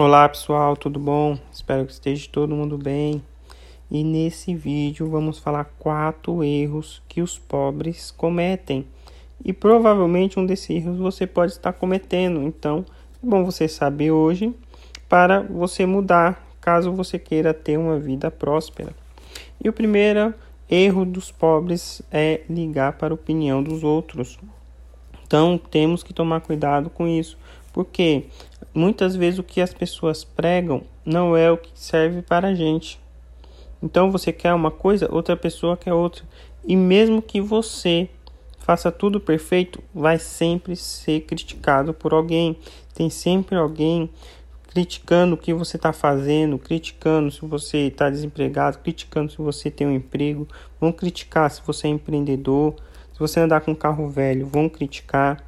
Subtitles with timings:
[0.00, 1.36] Olá pessoal, tudo bom?
[1.52, 3.20] Espero que esteja todo mundo bem.
[3.90, 8.86] E nesse vídeo vamos falar quatro erros que os pobres cometem.
[9.44, 12.44] E provavelmente um desses erros você pode estar cometendo.
[12.44, 12.86] Então,
[13.20, 14.54] é bom você saber hoje
[15.08, 18.92] para você mudar, caso você queira ter uma vida próspera.
[19.60, 20.32] E o primeiro
[20.70, 24.38] erro dos pobres é ligar para a opinião dos outros.
[25.26, 27.36] Então, temos que tomar cuidado com isso
[27.78, 28.24] porque
[28.74, 33.00] muitas vezes o que as pessoas pregam não é o que serve para a gente.
[33.82, 36.24] Então você quer uma coisa, outra pessoa quer outra.
[36.64, 38.08] E mesmo que você
[38.58, 42.56] faça tudo perfeito, vai sempre ser criticado por alguém.
[42.94, 44.10] Tem sempre alguém
[44.68, 49.86] criticando o que você está fazendo, criticando se você está desempregado, criticando se você tem
[49.86, 50.46] um emprego,
[50.78, 52.74] vão criticar se você é empreendedor,
[53.12, 55.42] se você andar com carro velho, vão criticar.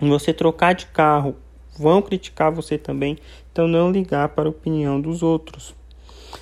[0.00, 1.36] Você trocar de carro,
[1.78, 3.18] vão criticar você também,
[3.52, 5.74] então não ligar para a opinião dos outros.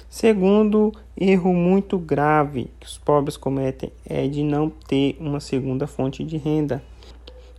[0.09, 6.25] Segundo erro muito grave que os pobres cometem é de não ter uma segunda fonte
[6.25, 6.83] de renda.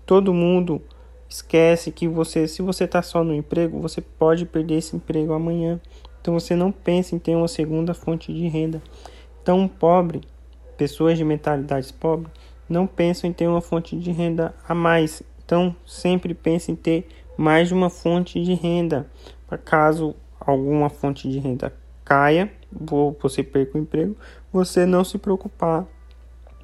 [0.05, 0.81] Todo mundo
[1.29, 5.79] esquece que você, se você está só no emprego, você pode perder esse emprego amanhã.
[6.21, 8.81] Então você não pensa em ter uma segunda fonte de renda.
[9.41, 10.21] Então, pobre,
[10.77, 12.31] pessoas de mentalidades pobres,
[12.67, 15.23] não pensam em ter uma fonte de renda a mais.
[15.43, 17.07] Então, sempre pense em ter
[17.39, 19.09] mais de uma fonte de renda.
[19.63, 21.73] Caso alguma fonte de renda
[22.03, 22.51] caia,
[23.17, 24.17] você perca o emprego,
[24.51, 25.87] você não se preocupar,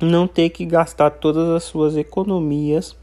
[0.01, 2.93] não ter que gastar todas as suas economias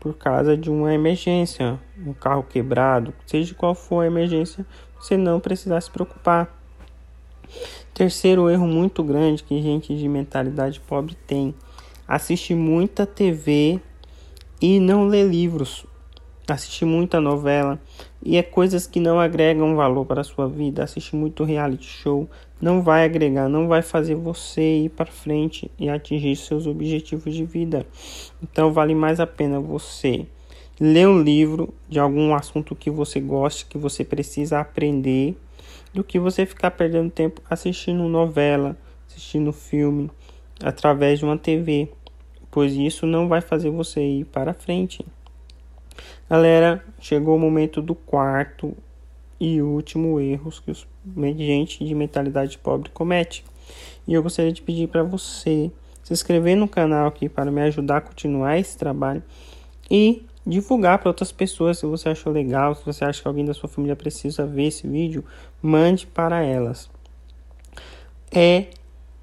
[0.00, 4.66] por causa de uma emergência, um carro quebrado, seja qual for a emergência,
[4.98, 6.58] você não precisar se preocupar.
[7.94, 11.54] Terceiro erro muito grande que gente de mentalidade pobre tem:
[12.08, 13.80] assiste muita TV
[14.60, 15.88] e não lê livros
[16.48, 17.80] assiste muita novela
[18.22, 20.82] e é coisas que não agregam valor para a sua vida.
[20.84, 22.28] Assiste muito reality show,
[22.60, 27.44] não vai agregar, não vai fazer você ir para frente e atingir seus objetivos de
[27.44, 27.86] vida.
[28.42, 30.26] Então vale mais a pena você
[30.80, 35.36] ler um livro de algum assunto que você goste, que você precisa aprender,
[35.92, 38.76] do que você ficar perdendo tempo assistindo novela,
[39.08, 40.10] assistindo filme
[40.62, 41.88] através de uma TV,
[42.50, 45.04] pois isso não vai fazer você ir para frente.
[46.30, 48.76] Galera, chegou o momento do quarto
[49.40, 50.86] e último erro que os
[51.36, 53.44] gente de mentalidade pobre comete.
[54.06, 55.72] E eu gostaria de pedir para você
[56.04, 59.24] se inscrever no canal aqui para me ajudar a continuar esse trabalho
[59.90, 63.52] e divulgar para outras pessoas se você achou legal, se você acha que alguém da
[63.52, 65.24] sua família precisa ver esse vídeo,
[65.60, 66.88] mande para elas.
[68.30, 68.66] É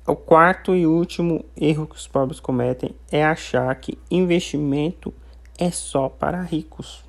[0.05, 5.13] o quarto e último erro que os pobres cometem é achar que investimento
[5.57, 7.03] é só para ricos.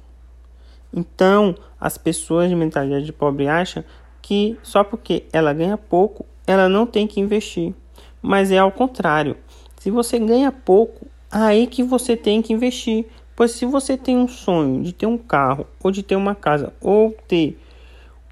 [0.93, 3.85] Então, as pessoas de mentalidade de pobre acham
[4.23, 7.75] que só porque ela ganha pouco, ela não tem que investir.
[8.23, 9.37] Mas é ao contrário.
[9.79, 13.07] Se você ganha pouco, aí que você tem que investir.
[13.37, 16.73] Pois se você tem um sonho de ter um carro, ou de ter uma casa,
[16.81, 17.59] ou ter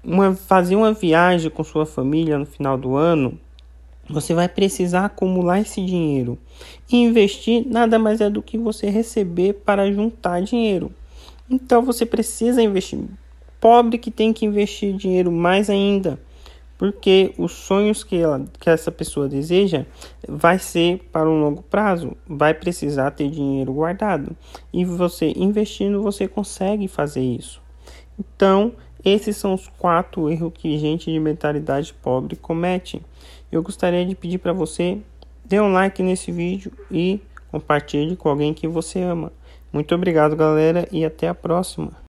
[0.03, 3.39] uma fazer uma viagem com sua família no final do ano,
[4.09, 6.37] você vai precisar acumular esse dinheiro.
[6.91, 10.91] E investir nada mais é do que você receber para juntar dinheiro.
[11.49, 12.99] Então você precisa investir.
[13.59, 16.19] Pobre que tem que investir dinheiro mais ainda.
[16.77, 19.85] Porque os sonhos que, ela, que essa pessoa deseja
[20.27, 24.37] vai ser para um longo prazo, vai precisar ter dinheiro guardado.
[24.71, 27.59] E você investindo, você consegue fazer isso.
[28.19, 33.01] Então, esses são os quatro erros que gente de mentalidade pobre comete.
[33.51, 34.99] Eu gostaria de pedir para você
[35.47, 39.31] dê um like nesse vídeo e compartilhe com alguém que você ama.
[39.71, 42.06] Muito obrigado, galera, e até a próxima.